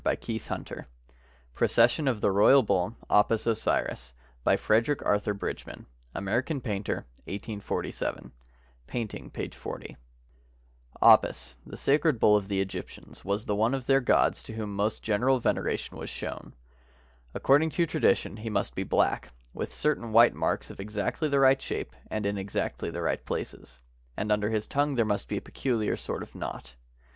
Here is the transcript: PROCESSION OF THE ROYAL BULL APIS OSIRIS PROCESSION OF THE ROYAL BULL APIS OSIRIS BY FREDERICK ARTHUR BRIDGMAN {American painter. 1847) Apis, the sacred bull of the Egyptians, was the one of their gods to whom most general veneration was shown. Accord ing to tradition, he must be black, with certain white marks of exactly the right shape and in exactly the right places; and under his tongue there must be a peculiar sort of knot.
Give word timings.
PROCESSION 1.53 2.07
OF 2.07 2.21
THE 2.21 2.31
ROYAL 2.31 2.63
BULL 2.63 2.95
APIS 3.07 3.45
OSIRIS 3.45 4.15
PROCESSION 4.43 4.43
OF 4.47 4.55
THE 4.55 4.55
ROYAL 4.55 4.55
BULL 4.55 4.55
APIS 4.55 4.55
OSIRIS 4.55 4.55
BY 4.55 4.57
FREDERICK 4.57 5.05
ARTHUR 5.05 5.33
BRIDGMAN 5.35 5.85
{American 6.15 6.59
painter. 6.59 7.05
1847) 7.25 8.31
Apis, 11.03 11.53
the 11.67 11.77
sacred 11.77 12.19
bull 12.19 12.35
of 12.35 12.47
the 12.47 12.59
Egyptians, 12.61 13.23
was 13.23 13.45
the 13.45 13.53
one 13.53 13.75
of 13.75 13.85
their 13.85 14.01
gods 14.01 14.41
to 14.41 14.53
whom 14.53 14.75
most 14.75 15.03
general 15.03 15.37
veneration 15.37 15.95
was 15.97 16.09
shown. 16.09 16.55
Accord 17.35 17.61
ing 17.61 17.69
to 17.69 17.85
tradition, 17.85 18.37
he 18.37 18.49
must 18.49 18.73
be 18.73 18.81
black, 18.81 19.29
with 19.53 19.71
certain 19.71 20.11
white 20.11 20.33
marks 20.33 20.71
of 20.71 20.79
exactly 20.79 21.29
the 21.29 21.39
right 21.39 21.61
shape 21.61 21.95
and 22.09 22.25
in 22.25 22.39
exactly 22.39 22.89
the 22.89 23.03
right 23.03 23.23
places; 23.23 23.79
and 24.17 24.31
under 24.31 24.49
his 24.49 24.65
tongue 24.65 24.95
there 24.95 25.05
must 25.05 25.27
be 25.27 25.37
a 25.37 25.41
peculiar 25.41 25.95
sort 25.95 26.23
of 26.23 26.33
knot. 26.33 26.73